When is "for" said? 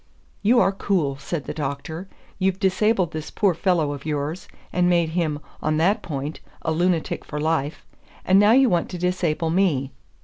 7.23-7.39